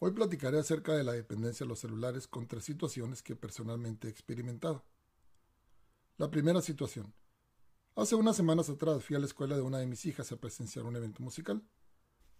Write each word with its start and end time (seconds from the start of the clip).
Hoy 0.00 0.10
platicaré 0.10 0.58
acerca 0.58 0.92
de 0.92 1.04
la 1.04 1.12
dependencia 1.12 1.64
de 1.64 1.68
los 1.68 1.78
celulares 1.78 2.26
con 2.26 2.48
tres 2.48 2.64
situaciones 2.64 3.22
que 3.22 3.36
personalmente 3.36 4.08
he 4.08 4.10
experimentado. 4.10 4.84
La 6.18 6.30
primera 6.30 6.60
situación. 6.60 7.14
Hace 7.96 8.16
unas 8.16 8.36
semanas 8.36 8.68
atrás 8.68 9.04
fui 9.04 9.14
a 9.14 9.20
la 9.20 9.26
escuela 9.26 9.56
de 9.56 9.62
una 9.62 9.78
de 9.78 9.86
mis 9.86 10.04
hijas 10.04 10.32
a 10.32 10.36
presenciar 10.36 10.84
un 10.84 10.96
evento 10.96 11.22
musical, 11.22 11.62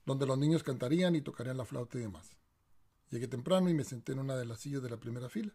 donde 0.04 0.26
los 0.26 0.36
niños 0.36 0.64
cantarían 0.64 1.14
y 1.14 1.22
tocarían 1.22 1.56
la 1.56 1.64
flauta 1.64 1.96
y 1.96 2.02
demás. 2.02 2.36
Llegué 3.10 3.28
temprano 3.28 3.70
y 3.70 3.74
me 3.74 3.84
senté 3.84 4.12
en 4.12 4.18
una 4.18 4.36
de 4.36 4.46
las 4.46 4.60
sillas 4.60 4.82
de 4.82 4.90
la 4.90 4.98
primera 4.98 5.28
fila. 5.28 5.54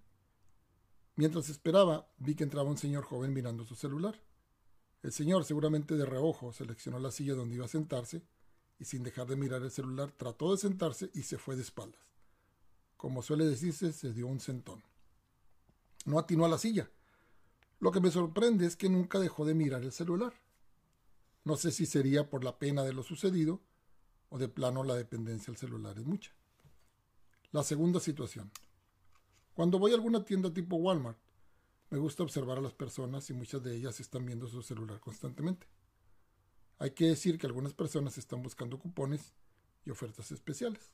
Mientras 1.16 1.50
esperaba, 1.50 2.10
vi 2.18 2.36
que 2.36 2.46
entraba 2.46 2.70
un 2.70 2.78
señor 2.78 3.04
joven 3.04 3.34
mirando 3.34 3.66
su 3.66 3.76
celular. 3.76 4.24
El 5.04 5.12
señor, 5.12 5.44
seguramente 5.44 5.96
de 5.96 6.06
reojo, 6.06 6.54
seleccionó 6.54 6.98
la 7.00 7.12
silla 7.12 7.36
donde 7.36 7.56
iba 7.56 7.66
a 7.66 7.70
sentarse 7.70 8.24
y 8.80 8.86
sin 8.86 9.04
dejar 9.04 9.28
de 9.28 9.36
mirar 9.36 9.62
el 9.62 9.72
celular 9.72 10.12
trató 10.12 10.52
de 10.52 10.58
sentarse 10.58 11.12
y 11.14 11.24
se 11.24 11.38
fue 11.38 11.56
de 11.56 11.62
espaldas. 11.62 12.02
Como 12.98 13.22
suele 13.22 13.46
decirse, 13.46 13.92
se 13.92 14.14
dio 14.14 14.28
un 14.28 14.40
sentón. 14.40 14.84
No 16.06 16.18
atinó 16.18 16.46
a 16.46 16.50
la 16.50 16.58
silla. 16.58 16.90
Lo 17.80 17.92
que 17.92 18.00
me 18.00 18.12
sorprende 18.12 18.66
es 18.66 18.76
que 18.76 18.90
nunca 18.90 19.20
dejó 19.20 19.46
de 19.46 19.54
mirar 19.54 19.84
el 19.84 19.92
celular. 19.92 20.34
No 21.44 21.56
sé 21.56 21.72
si 21.72 21.86
sería 21.86 22.30
por 22.30 22.44
la 22.44 22.58
pena 22.58 22.84
de 22.84 22.94
lo 22.94 23.04
sucedido 23.04 23.62
o 24.30 24.38
de 24.38 24.48
plano 24.48 24.84
la 24.84 24.96
dependencia 24.96 25.48
del 25.48 25.58
celular 25.58 25.98
es 25.98 26.06
mucha. 26.06 26.32
La 27.52 27.64
segunda 27.64 28.00
situación. 28.00 28.52
Cuando 29.54 29.80
voy 29.80 29.92
a 29.92 29.96
alguna 29.96 30.24
tienda 30.24 30.54
tipo 30.54 30.78
Walmart, 30.78 31.18
me 31.90 31.98
gusta 31.98 32.24
observar 32.24 32.60
a 32.60 32.62
las 32.62 32.74
personas 32.74 33.30
y 33.30 33.34
muchas 33.34 33.64
de 33.64 33.76
ellas 33.76 34.00
están 34.00 34.26
viendo 34.26 34.48
su 34.48 34.62
celular 34.62 35.00
constantemente. 35.00 35.68
Hay 36.80 36.92
que 36.92 37.08
decir 37.08 37.38
que 37.38 37.46
algunas 37.46 37.74
personas 37.74 38.18
están 38.18 38.42
buscando 38.42 38.80
cupones 38.80 39.34
y 39.86 39.92
ofertas 39.92 40.32
especiales. 40.32 40.92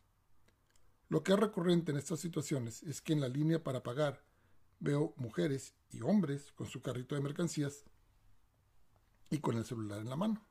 Lo 1.09 1.23
que 1.23 1.33
es 1.33 1.39
recurrente 1.39 1.91
en 1.91 1.97
estas 1.97 2.19
situaciones 2.19 2.81
es 2.83 3.01
que 3.01 3.13
en 3.13 3.21
la 3.21 3.29
línea 3.29 3.63
para 3.63 3.83
pagar 3.83 4.23
veo 4.79 5.13
mujeres 5.15 5.75
y 5.91 6.01
hombres 6.01 6.51
con 6.53 6.67
su 6.67 6.81
carrito 6.81 7.13
de 7.13 7.21
mercancías 7.21 7.85
y 9.29 9.37
con 9.37 9.57
el 9.57 9.65
celular 9.65 10.01
en 10.01 10.09
la 10.09 10.15
mano. 10.15 10.45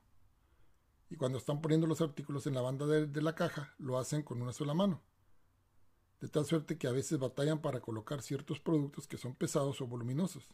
Y 1.09 1.17
cuando 1.17 1.37
están 1.37 1.61
poniendo 1.61 1.85
los 1.85 2.01
artículos 2.01 2.47
en 2.47 2.53
la 2.53 2.61
banda 2.61 2.85
de, 2.85 3.21
la 3.21 3.35
caja, 3.35 3.75
lo 3.77 3.99
hacen 3.99 4.23
con 4.23 4.41
una 4.41 4.53
sola 4.53 4.73
mano. 4.73 5.03
De 6.21 6.29
tal 6.29 6.45
suerte 6.45 6.77
que 6.77 6.87
a 6.87 6.91
veces 6.91 7.19
batallan 7.19 7.61
para 7.61 7.81
colocar 7.81 8.21
ciertos 8.21 8.59
productos 8.59 9.05
que 9.07 9.17
son 9.17 9.35
pesados 9.35 9.81
o 9.81 9.87
voluminosos. 9.87 10.47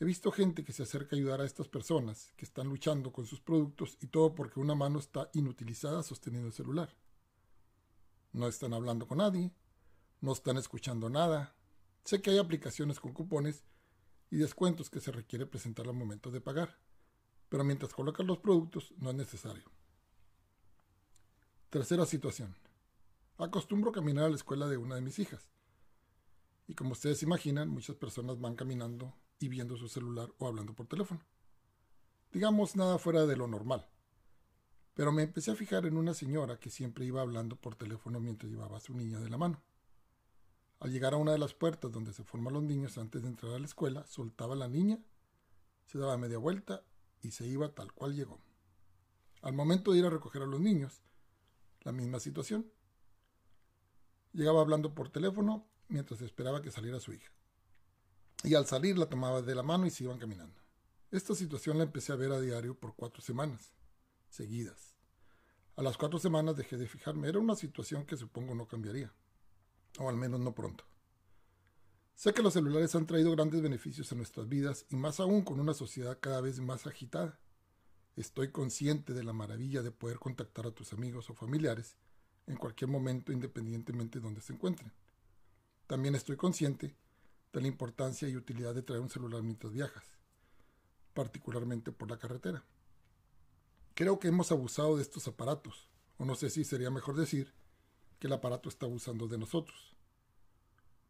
He 0.00 0.04
visto 0.04 0.30
gente 0.30 0.64
que 0.64 0.72
se 0.72 0.84
acerca 0.84 1.16
a 1.16 1.18
ayudar 1.18 1.40
a 1.40 1.44
estas 1.44 1.66
personas 1.66 2.32
que 2.36 2.44
están 2.44 2.68
luchando 2.68 3.12
con 3.12 3.26
sus 3.26 3.40
productos 3.40 3.98
y 4.00 4.06
todo 4.06 4.32
porque 4.32 4.60
una 4.60 4.76
mano 4.76 5.00
está 5.00 5.28
inutilizada 5.34 6.04
sosteniendo 6.04 6.46
el 6.46 6.54
celular. 6.54 6.96
No 8.32 8.46
están 8.46 8.74
hablando 8.74 9.08
con 9.08 9.18
nadie, 9.18 9.52
no 10.20 10.32
están 10.32 10.56
escuchando 10.56 11.10
nada. 11.10 11.56
Sé 12.04 12.22
que 12.22 12.30
hay 12.30 12.38
aplicaciones 12.38 13.00
con 13.00 13.12
cupones 13.12 13.64
y 14.30 14.36
descuentos 14.36 14.88
que 14.88 15.00
se 15.00 15.10
requiere 15.10 15.46
presentar 15.46 15.88
al 15.88 15.94
momento 15.94 16.30
de 16.30 16.40
pagar, 16.40 16.78
pero 17.48 17.64
mientras 17.64 17.92
colocan 17.92 18.26
los 18.28 18.38
productos 18.38 18.94
no 18.98 19.10
es 19.10 19.16
necesario. 19.16 19.68
Tercera 21.70 22.06
situación. 22.06 22.56
Acostumbro 23.36 23.90
caminar 23.90 24.26
a 24.26 24.30
la 24.30 24.36
escuela 24.36 24.68
de 24.68 24.76
una 24.76 24.94
de 24.94 25.00
mis 25.00 25.18
hijas. 25.18 25.50
Y 26.68 26.74
como 26.74 26.92
ustedes 26.92 27.22
imaginan, 27.24 27.68
muchas 27.68 27.96
personas 27.96 28.38
van 28.38 28.54
caminando 28.54 29.14
y 29.40 29.48
viendo 29.48 29.76
su 29.76 29.88
celular 29.88 30.32
o 30.38 30.46
hablando 30.46 30.74
por 30.74 30.86
teléfono. 30.86 31.20
Digamos 32.32 32.76
nada 32.76 32.98
fuera 32.98 33.26
de 33.26 33.36
lo 33.36 33.46
normal. 33.46 33.88
Pero 34.94 35.12
me 35.12 35.22
empecé 35.22 35.52
a 35.52 35.56
fijar 35.56 35.86
en 35.86 35.96
una 35.96 36.12
señora 36.12 36.58
que 36.58 36.70
siempre 36.70 37.04
iba 37.04 37.20
hablando 37.20 37.56
por 37.56 37.76
teléfono 37.76 38.20
mientras 38.20 38.50
llevaba 38.50 38.78
a 38.78 38.80
su 38.80 38.94
niña 38.94 39.20
de 39.20 39.30
la 39.30 39.38
mano. 39.38 39.62
Al 40.80 40.92
llegar 40.92 41.14
a 41.14 41.18
una 41.18 41.32
de 41.32 41.38
las 41.38 41.54
puertas 41.54 41.90
donde 41.92 42.12
se 42.12 42.24
forman 42.24 42.54
los 42.54 42.62
niños 42.62 42.98
antes 42.98 43.22
de 43.22 43.28
entrar 43.28 43.52
a 43.52 43.58
la 43.58 43.66
escuela, 43.66 44.06
soltaba 44.06 44.54
a 44.54 44.58
la 44.58 44.68
niña, 44.68 44.98
se 45.86 45.98
daba 45.98 46.18
media 46.18 46.38
vuelta 46.38 46.84
y 47.22 47.30
se 47.30 47.46
iba 47.46 47.74
tal 47.74 47.92
cual 47.92 48.14
llegó. 48.14 48.40
Al 49.42 49.54
momento 49.54 49.92
de 49.92 49.98
ir 49.98 50.04
a 50.04 50.10
recoger 50.10 50.42
a 50.42 50.46
los 50.46 50.60
niños, 50.60 51.02
la 51.82 51.92
misma 51.92 52.20
situación. 52.20 52.70
Llegaba 54.32 54.60
hablando 54.60 54.94
por 54.94 55.10
teléfono 55.10 55.66
mientras 55.88 56.20
esperaba 56.20 56.60
que 56.60 56.70
saliera 56.70 57.00
su 57.00 57.12
hija 57.12 57.32
y 58.44 58.54
al 58.54 58.66
salir 58.66 58.98
la 58.98 59.08
tomaba 59.08 59.42
de 59.42 59.54
la 59.54 59.62
mano 59.62 59.86
y 59.86 59.90
se 59.90 60.04
iban 60.04 60.18
caminando. 60.18 60.60
Esta 61.10 61.34
situación 61.34 61.78
la 61.78 61.84
empecé 61.84 62.12
a 62.12 62.16
ver 62.16 62.32
a 62.32 62.40
diario 62.40 62.78
por 62.78 62.94
cuatro 62.94 63.22
semanas, 63.22 63.72
seguidas. 64.28 64.94
A 65.76 65.82
las 65.82 65.96
cuatro 65.96 66.18
semanas 66.18 66.56
dejé 66.56 66.76
de 66.76 66.86
fijarme. 66.86 67.28
Era 67.28 67.38
una 67.38 67.56
situación 67.56 68.04
que 68.04 68.16
supongo 68.16 68.54
no 68.54 68.66
cambiaría, 68.66 69.12
o 69.98 70.08
al 70.08 70.16
menos 70.16 70.40
no 70.40 70.54
pronto. 70.54 70.84
Sé 72.14 72.34
que 72.34 72.42
los 72.42 72.54
celulares 72.54 72.94
han 72.96 73.06
traído 73.06 73.30
grandes 73.30 73.62
beneficios 73.62 74.10
a 74.10 74.16
nuestras 74.16 74.48
vidas 74.48 74.86
y 74.90 74.96
más 74.96 75.20
aún 75.20 75.42
con 75.42 75.60
una 75.60 75.74
sociedad 75.74 76.18
cada 76.20 76.40
vez 76.40 76.58
más 76.60 76.86
agitada. 76.86 77.38
Estoy 78.16 78.50
consciente 78.50 79.14
de 79.14 79.22
la 79.22 79.32
maravilla 79.32 79.82
de 79.82 79.92
poder 79.92 80.18
contactar 80.18 80.66
a 80.66 80.72
tus 80.72 80.92
amigos 80.92 81.30
o 81.30 81.34
familiares 81.34 81.96
en 82.48 82.56
cualquier 82.56 82.90
momento 82.90 83.30
independientemente 83.30 84.18
de 84.18 84.24
donde 84.24 84.40
se 84.40 84.52
encuentren. 84.52 84.92
También 85.86 86.16
estoy 86.16 86.36
consciente 86.36 86.96
la 87.60 87.68
importancia 87.68 88.28
y 88.28 88.36
utilidad 88.36 88.74
de 88.74 88.82
traer 88.82 89.00
un 89.00 89.10
celular 89.10 89.42
mientras 89.42 89.72
viajas, 89.72 90.04
particularmente 91.14 91.92
por 91.92 92.10
la 92.10 92.18
carretera. 92.18 92.64
Creo 93.94 94.18
que 94.18 94.28
hemos 94.28 94.52
abusado 94.52 94.96
de 94.96 95.02
estos 95.02 95.26
aparatos, 95.28 95.88
o 96.18 96.24
no 96.24 96.34
sé 96.34 96.50
si 96.50 96.64
sería 96.64 96.90
mejor 96.90 97.16
decir 97.16 97.52
que 98.18 98.26
el 98.26 98.32
aparato 98.32 98.68
está 98.68 98.86
abusando 98.86 99.28
de 99.28 99.38
nosotros. 99.38 99.96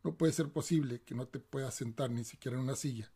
No 0.04 0.16
puede 0.16 0.32
ser 0.32 0.52
posible 0.52 1.02
que 1.02 1.14
no 1.14 1.26
te 1.26 1.38
puedas 1.38 1.74
sentar 1.74 2.10
ni 2.10 2.24
siquiera 2.24 2.56
en 2.56 2.62
una 2.62 2.76
silla 2.76 3.12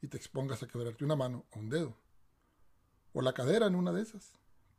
y 0.00 0.08
te 0.08 0.16
expongas 0.16 0.62
a 0.62 0.68
quebrarte 0.68 1.04
una 1.04 1.16
mano 1.16 1.46
o 1.50 1.58
un 1.58 1.68
dedo, 1.68 1.98
o 3.12 3.22
la 3.22 3.32
cadera 3.32 3.66
en 3.66 3.74
una 3.74 3.92
de 3.92 4.02
esas. 4.02 4.32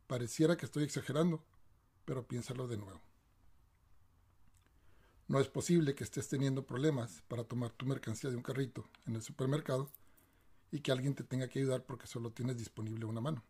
Pareciera 0.06 0.56
que 0.56 0.66
estoy 0.66 0.84
exagerando, 0.84 1.44
pero 2.04 2.26
piénsalo 2.26 2.66
de 2.66 2.78
nuevo. 2.78 3.09
No 5.30 5.38
es 5.38 5.46
posible 5.46 5.94
que 5.94 6.02
estés 6.02 6.26
teniendo 6.26 6.66
problemas 6.66 7.22
para 7.28 7.44
tomar 7.44 7.70
tu 7.70 7.86
mercancía 7.86 8.30
de 8.30 8.36
un 8.36 8.42
carrito 8.42 8.90
en 9.06 9.14
el 9.14 9.22
supermercado 9.22 9.88
y 10.72 10.80
que 10.80 10.90
alguien 10.90 11.14
te 11.14 11.22
tenga 11.22 11.46
que 11.46 11.60
ayudar 11.60 11.84
porque 11.84 12.08
solo 12.08 12.32
tienes 12.32 12.56
disponible 12.56 13.04
una 13.04 13.20
mano. 13.20 13.44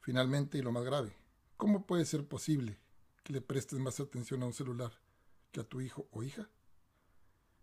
Finalmente, 0.00 0.58
y 0.58 0.62
lo 0.62 0.72
más 0.72 0.84
grave, 0.84 1.16
¿cómo 1.56 1.86
puede 1.86 2.04
ser 2.04 2.26
posible 2.26 2.80
que 3.22 3.34
le 3.34 3.40
prestes 3.40 3.78
más 3.78 4.00
atención 4.00 4.42
a 4.42 4.46
un 4.46 4.52
celular 4.52 4.90
que 5.52 5.60
a 5.60 5.64
tu 5.64 5.80
hijo 5.80 6.08
o 6.10 6.24
hija? 6.24 6.50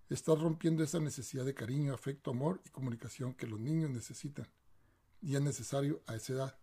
Estás 0.07 0.39
rompiendo 0.39 0.85
esa 0.85 1.01
necesidad 1.01 1.43
de 1.43 1.55
cariño, 1.55 1.93
afecto, 1.93 2.31
amor 2.31 2.61
y 2.63 2.69
comunicación 2.69 3.33
que 3.33 3.45
los 3.45 3.59
niños 3.59 3.89
necesitan 3.89 4.47
y 5.21 5.35
es 5.35 5.41
necesario 5.41 6.01
a 6.07 6.15
esa 6.15 6.31
edad, 6.31 6.59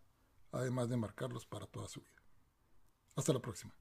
además 0.50 0.89
de 0.89 0.97
marcarlos 0.97 1.44
para 1.44 1.66
toda 1.66 1.89
su 1.89 2.00
vida. 2.00 2.22
Hasta 3.16 3.34
la 3.34 3.43
próxima. 3.43 3.75